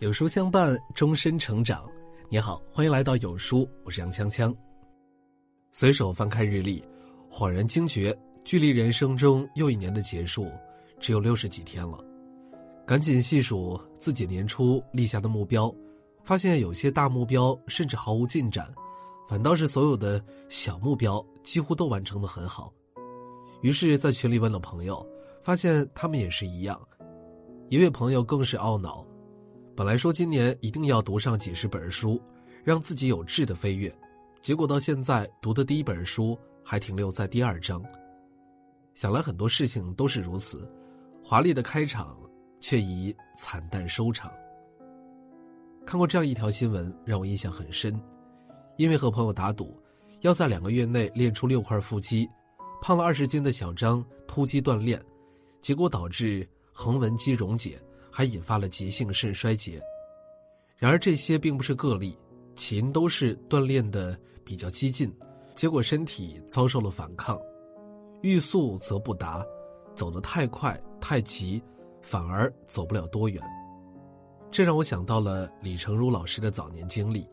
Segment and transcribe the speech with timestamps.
[0.00, 1.86] 有书相伴，终身成长。
[2.30, 4.56] 你好，欢迎来到有书，我是杨锵锵。
[5.72, 6.82] 随手翻开日历，
[7.30, 10.50] 恍然惊觉，距离人生中又一年的结束，
[10.98, 12.02] 只有六十几天了。
[12.86, 15.70] 赶紧细数自己年初立下的目标，
[16.24, 18.72] 发现有些大目标甚至毫无进展，
[19.28, 22.72] 反倒是所有的小目标几乎都完成的很好。
[23.60, 25.06] 于是，在群里问了朋友，
[25.42, 26.80] 发现他们也是一样。
[27.68, 29.06] 一位朋友更是懊恼。
[29.80, 32.20] 本来说今年一定要读上几十本书，
[32.62, 33.90] 让自己有质的飞跃，
[34.42, 37.82] 结果到现在读的第一本书还停留在第二章。
[38.92, 40.70] 想来很多事情都是如此，
[41.24, 42.14] 华丽的开场
[42.60, 44.30] 却以惨淡收场。
[45.86, 47.98] 看过这样一条新闻，让我印象很深，
[48.76, 49.74] 因为和朋友打赌，
[50.20, 52.28] 要在两个月内练出六块腹肌，
[52.82, 55.02] 胖了二十斤的小张突击锻炼，
[55.62, 57.80] 结果导致横纹肌溶解。
[58.10, 59.80] 还引发了急性肾衰竭，
[60.76, 62.18] 然而这些并不是个例，
[62.54, 65.12] 起因都是锻炼的比较激进，
[65.54, 67.40] 结果身体遭受了反抗，
[68.22, 69.44] 欲速则不达，
[69.94, 71.62] 走得太快太急，
[72.02, 73.42] 反而走不了多远。
[74.50, 77.26] 这让我想到了李成儒老师的早年经历。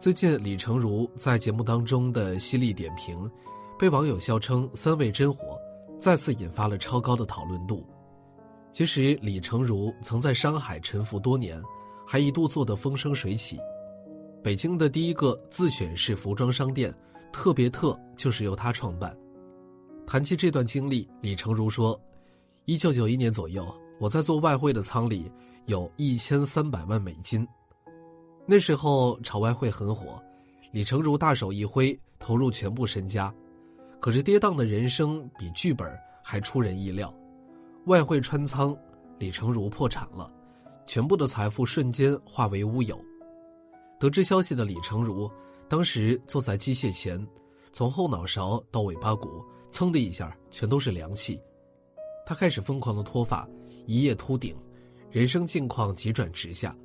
[0.00, 3.30] 最近李成儒在节目当中的犀利点评，
[3.78, 5.58] 被网友笑称“三味真火”，
[5.98, 7.84] 再次引发了超高的讨论度。
[8.72, 11.60] 其实李成儒曾在上海沉浮多年，
[12.06, 13.58] 还一度做得风生水起。
[14.42, 16.94] 北京的第一个自选式服装商店
[17.32, 19.16] “特别特”就是由他创办。
[20.06, 22.00] 谈起这段经历，李成儒说
[22.66, 23.66] ：“一九九一年左右，
[23.98, 25.30] 我在做外汇的仓里
[25.66, 27.46] 有一千三百万美金。
[28.46, 30.22] 那时候炒外汇很火，
[30.72, 33.34] 李成儒大手一挥，投入全部身家。
[33.98, 35.90] 可是跌宕的人生比剧本
[36.22, 37.12] 还出人意料。”
[37.88, 38.76] 外汇穿仓，
[39.18, 40.30] 李成儒破产了，
[40.86, 43.02] 全部的财富瞬间化为乌有。
[43.98, 45.28] 得知消息的李成儒，
[45.70, 47.26] 当时坐在机械前，
[47.72, 49.42] 从后脑勺到尾巴骨，
[49.72, 51.40] 噌的一下全都是凉气。
[52.26, 53.48] 他开始疯狂的脱发，
[53.86, 54.54] 一夜秃顶，
[55.10, 56.76] 人生境况急转直下。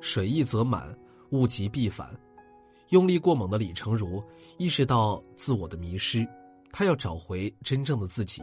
[0.00, 0.98] 水溢则满，
[1.32, 2.08] 物极必反。
[2.88, 4.24] 用力过猛的李成儒
[4.56, 6.26] 意识到自我的迷失，
[6.72, 8.42] 他要找回真正的自己。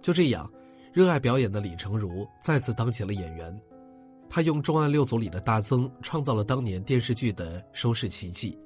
[0.00, 0.50] 就这样。
[0.92, 3.60] 热爱表演的李成儒再次当起了演员，
[4.28, 8.58] 他用《重案六组》里的大曾创造了当年电视剧的收视奇迹。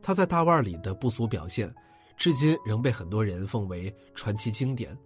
[0.00, 1.70] 他在《大腕》里的不俗表现，
[2.16, 4.96] 至今仍被很多人奉为传奇经典。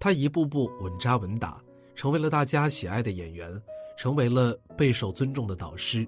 [0.00, 1.62] 他一步步稳扎稳打，
[1.94, 3.48] 成为了大家喜爱的演员，
[3.96, 6.04] 成为了备受尊重的导师。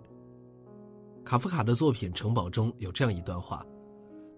[1.25, 3.65] 卡夫卡的作品《城堡》中有这样一段话：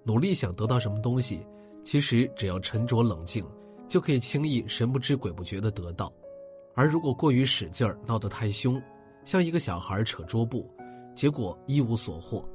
[0.05, 1.41] 努力想得到什么东西，
[1.83, 3.43] 其实只要沉着冷静。
[3.91, 6.13] 就可以轻易神不知鬼不觉的得到，
[6.77, 8.81] 而如果过于使劲儿，闹得太凶，
[9.25, 10.71] 像一个小孩扯桌布，
[11.13, 12.49] 结果一无所获，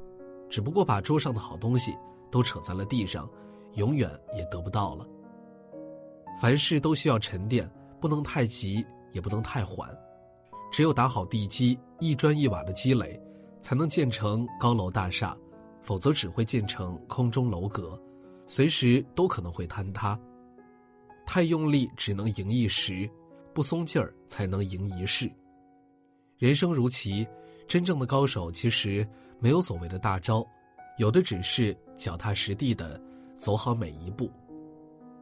[0.48, 1.94] 只不过把桌上的好东西
[2.30, 3.28] 都扯在了地上，
[3.74, 5.06] 永远也得不到了。
[6.40, 7.70] 凡事都需要沉淀，
[8.00, 8.82] 不能太急，
[9.12, 9.94] 也不能太缓，
[10.72, 13.20] 只有打好地基，一砖一瓦的积累，
[13.60, 15.36] 才能建成高楼大厦，
[15.82, 18.00] 否则只会建成空中楼阁，
[18.46, 20.18] 随时都可能会坍塌。
[21.26, 23.10] 太用力只能赢一时，
[23.52, 25.30] 不松劲儿才能赢一世。
[26.38, 27.26] 人生如棋，
[27.66, 29.06] 真正的高手其实
[29.40, 30.46] 没有所谓的大招，
[30.98, 32.98] 有的只是脚踏实地的
[33.38, 34.30] 走好每一步。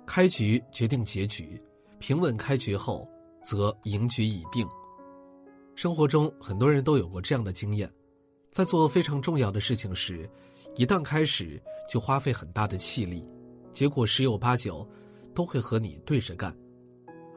[0.06, 1.60] 开局决定结局，
[1.98, 3.08] 平稳开局后，
[3.42, 4.68] 则赢局已定。
[5.74, 7.90] 生活中很多人都有过这样的经验，
[8.50, 10.28] 在做非常重要的事情时，
[10.76, 13.26] 一旦开始就花费很大的气力，
[13.72, 14.86] 结果十有八九。
[15.34, 16.56] 都会和你对着干，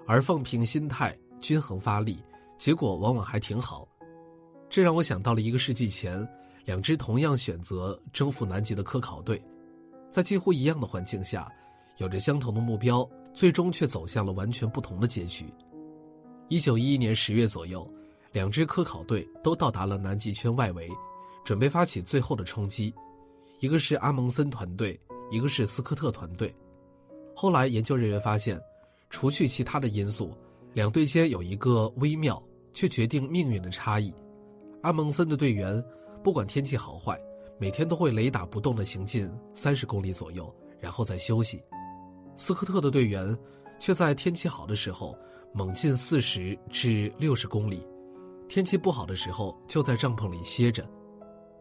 [0.05, 2.17] 而放平心态、均衡发力，
[2.57, 3.87] 结果往往还挺好。
[4.69, 6.27] 这让我想到了一个世纪前，
[6.65, 9.41] 两支同样选择征服南极的科考队，
[10.11, 11.51] 在几乎一样的环境下，
[11.97, 15.45] 有着相同的目标，最终却走向了完全不同的结局。
[16.49, 17.89] 一九一一年十月左右，
[18.31, 20.89] 两支科考队都到达了南极圈外围，
[21.43, 22.93] 准备发起最后的冲击。
[23.59, 24.99] 一个是阿蒙森团队，
[25.31, 26.53] 一个是斯科特团队。
[27.39, 28.59] 后来，研究人员发现，
[29.11, 30.35] 除去其他的因素，
[30.73, 32.41] 两队间有一个微妙
[32.73, 34.11] 却决定命运的差异。
[34.81, 35.79] 阿蒙森的队员，
[36.23, 37.15] 不管天气好坏，
[37.59, 41.61] 每天都会雷打不动地行进三十公里左右，然后再休息。
[42.35, 43.37] 斯科特的队员，
[43.79, 45.15] 却在天气好的时候
[45.53, 47.85] 猛进四十至六十公里，
[48.49, 50.83] 天气不好的时候就在帐篷里歇着。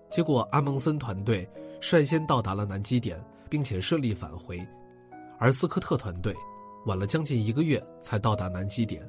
[0.08, 1.46] 结果，阿蒙森团队
[1.82, 4.67] 率先到达了南极点，并且顺利返回。
[5.38, 6.35] 而斯科特团队
[6.87, 9.09] 晚了将近一个月才到达南极点，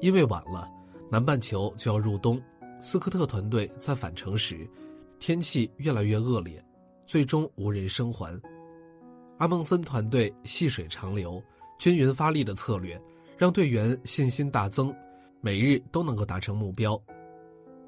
[0.00, 0.70] 因为晚了，
[1.10, 2.40] 南半球就要入冬，
[2.80, 4.68] 斯科特团队在返程时，
[5.18, 6.64] 天气越来越恶劣，
[7.04, 8.40] 最终无人生还。
[9.38, 11.42] 阿蒙森团队细水长流、
[11.78, 13.00] 均匀发力的策略，
[13.36, 14.94] 让队员信心大增，
[15.40, 17.00] 每日都能够达成目标。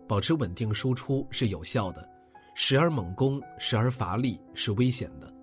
[0.07, 2.07] 保持稳定输出是有效的，
[2.55, 5.34] 时而猛攻，时而乏力是危险的。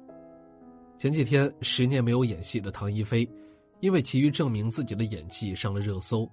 [1.01, 3.27] 前几天，十年没有演戏的唐一菲，
[3.79, 6.29] 因为急于证明自己的演技上了热搜。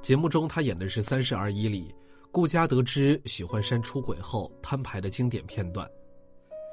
[0.00, 1.92] 节目中，他演的是《三十而已》里
[2.30, 5.84] 顾佳得知许幻山出轨后摊牌的经典片段。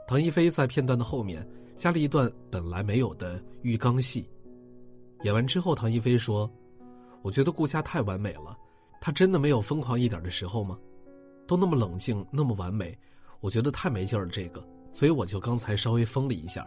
[0.07, 1.43] 唐一菲在片段的后面
[1.75, 4.29] 加了一段本来没有的浴缸戏。
[5.23, 6.47] 演完之后，唐一菲说
[7.25, 8.55] ：“我觉得顾佳太完美了。”
[9.01, 10.77] 她真的没有疯狂一点的时候吗？
[11.47, 12.95] 都那么冷静，那么完美，
[13.39, 14.31] 我觉得太没劲儿了。
[14.31, 14.63] 这个，
[14.93, 16.63] 所以我就刚才稍微疯了一下。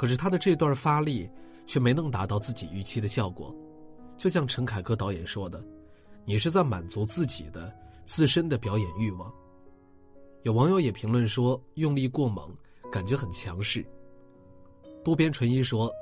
[0.00, 1.28] 可是他的这段发力
[1.66, 3.54] 却没能达到自己预期的效果。
[4.16, 5.62] 就像陈凯歌导演说的
[6.24, 7.70] ：“你是在满足自己的
[8.06, 9.30] 自身的表演欲望。”
[10.40, 12.50] 有网友也评论说：“用力过猛，
[12.90, 13.84] 感觉很强势。”
[15.04, 15.92] 渡边淳一说：“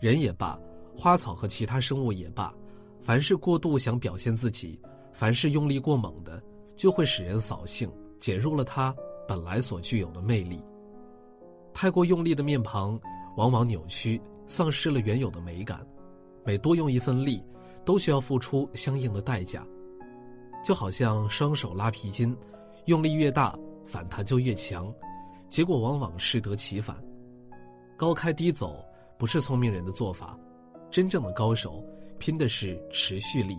[0.00, 0.56] 人也罢，
[0.96, 2.54] 花草和其他生物也罢。”
[3.02, 4.80] 凡是过度想表现自己，
[5.12, 6.40] 凡是用力过猛的，
[6.76, 7.90] 就会使人扫兴，
[8.20, 8.94] 减弱了他
[9.26, 10.62] 本来所具有的魅力。
[11.74, 12.96] 太过用力的面庞，
[13.38, 15.86] 往往扭曲，丧失了原有的美感。
[16.44, 17.40] 每多用一份力，
[17.84, 19.64] 都需要付出相应的代价。
[20.64, 22.36] 就好像双手拉皮筋，
[22.86, 23.56] 用力越大，
[23.86, 24.92] 反弹就越强，
[25.48, 27.00] 结果往往适得其反。
[27.96, 28.84] 高开低走
[29.16, 30.36] 不是聪明人的做法，
[30.90, 31.82] 真正的高手。
[32.18, 33.56] 拼的是持续力。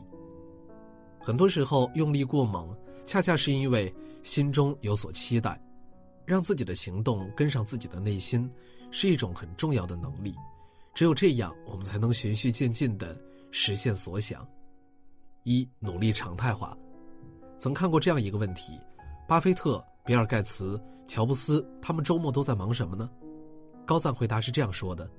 [1.21, 2.75] 很多时候用力过猛，
[3.05, 5.57] 恰恰是因为心中有所期待，
[6.25, 8.51] 让自己的行动跟上自己的内心，
[8.91, 10.35] 是一种很重要的能力。
[10.93, 13.17] 只有这样，我们才能循序渐进的
[13.51, 14.45] 实现所想。
[15.43, 16.77] 一努力常态化。
[17.57, 18.79] 曾看过这样一个问题：
[19.27, 23.09] 巴菲特、比尔盖茨、乔布斯，他们周末都在忙什么呢？
[23.85, 25.09] 高赞回答是这样说的。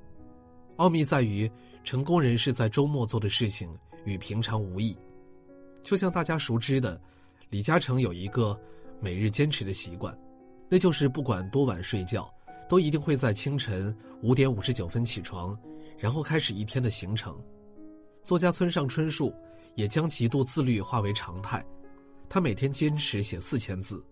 [0.77, 1.51] 奥秘在于，
[1.83, 3.69] 成功人士在周末做的事情
[4.05, 4.97] 与平常无异。
[5.83, 7.01] 就像大家熟知的，
[7.49, 8.59] 李嘉诚有一个
[9.01, 10.17] 每日坚持的习惯，
[10.69, 12.33] 那就是不管多晚睡觉，
[12.71, 15.59] 都一定会在清晨五点五十九分起床，
[15.99, 17.37] 然后开始一天的行程。
[18.25, 19.35] 作家村上春树
[19.75, 21.63] 也将极度自律化为常态，
[22.29, 24.03] 他每天坚持写四千字。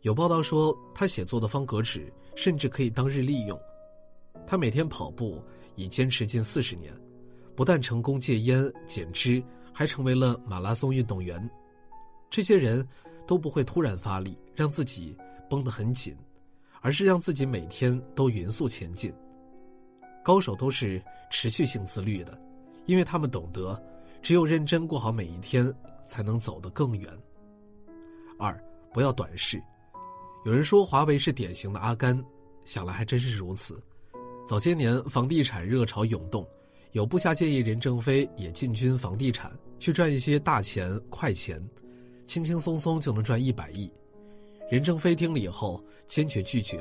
[0.00, 3.60] 有报道说，他写作的方格纸甚至可以当日利用。
[4.46, 5.40] 他每天跑步。
[5.76, 6.92] 已坚持近四十年，
[7.56, 9.42] 不但成功戒烟减脂，
[9.72, 11.48] 还成为了马拉松运动员。
[12.28, 12.86] 这些人
[13.26, 15.16] 都不会突然发力，让自己
[15.48, 16.14] 绷得很紧，
[16.80, 19.12] 而是让自己每天都匀速前进。
[20.22, 22.38] 高手都是持续性自律的，
[22.86, 23.80] 因为他们懂得，
[24.20, 25.72] 只有认真过好每一天，
[26.04, 27.10] 才能走得更远。
[28.38, 28.58] 二，
[28.92, 29.62] 不要短视。
[30.44, 32.22] 有人说华为是典型的阿甘，
[32.64, 33.82] 想来还真是如此。
[34.46, 36.46] 早些年，房地产热潮涌动，
[36.92, 41.62] 有部下建议任正非也进军房地产，去赚一些大钱、快钱，
[42.26, 43.90] 轻轻松松就能赚一百亿。
[44.70, 46.80] 任正非听了以后坚决拒绝，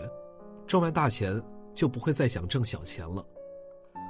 [0.67, 1.41] 赚完大钱
[1.73, 3.25] 就不会再想挣小钱了。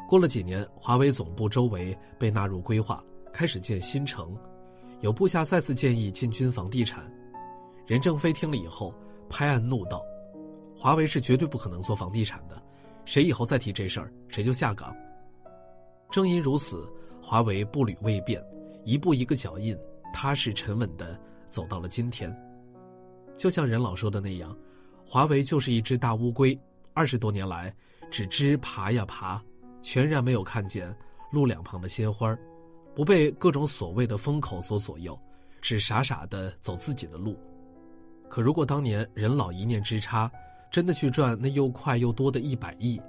[0.08, 4.38] 过了几年，华为总部周围被纳入规划，开始建新城，
[5.00, 7.10] 有部下再次建议进军房地产，
[7.88, 8.94] 任正非听了以后
[9.30, 10.04] 拍案怒道
[10.78, 12.62] ：“华为是绝对不可能做房地产的。”
[13.06, 14.94] 谁以后再提这事儿，谁就下岗。
[16.12, 16.86] 正因如此，
[17.24, 18.44] 华为步履未变，
[18.84, 19.78] 一步一个脚印，
[20.14, 21.18] 踏实沉稳的
[21.50, 22.36] 走到了今天。
[23.40, 24.54] 就像任老说的那样，
[25.06, 26.60] 华为就是一只大乌龟，
[26.94, 27.74] 二十多年来
[28.12, 29.42] 只知爬呀爬，
[29.82, 30.94] 全然没有看见
[31.32, 32.38] 路两旁的鲜花，
[32.94, 35.18] 不被各种所谓的风口所左右，
[35.62, 37.40] 只傻傻的走自己的路。
[38.28, 40.30] 可如果当年任老一念之差，
[40.70, 43.02] 真的去赚那又快又多的一百亿，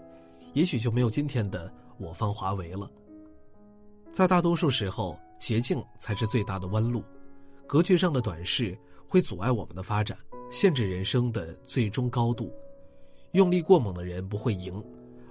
[0.52, 1.68] 也许就没有今天的
[1.98, 2.88] 我方华为了。
[4.12, 7.02] 在大多数时候，捷径才是最大的弯路，
[7.66, 8.78] 格局上的短视
[9.10, 10.16] 会阻碍我们的发展，
[10.52, 12.54] 限制人生的最终高度。
[13.32, 14.80] 用力过猛的人不会赢，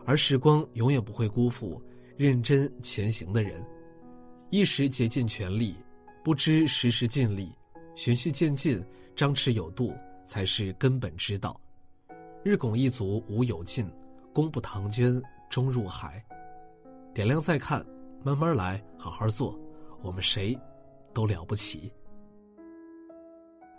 [0.03, 1.81] 而时光永远不会辜负
[2.17, 3.65] 认真前行的人。
[4.50, 5.74] 一时竭尽全力，
[6.25, 7.55] 不知时时尽力，
[7.95, 8.83] 循序渐进，
[9.15, 9.93] 张弛有度，
[10.27, 11.57] 才是根本之道。
[12.43, 13.89] 日拱一卒无有尽，
[14.33, 16.21] 功不唐捐终入海。
[17.13, 17.86] 点亮再看，
[18.25, 19.57] 慢慢来，好好做，
[20.01, 20.59] 我们谁
[21.13, 21.89] 都了不起。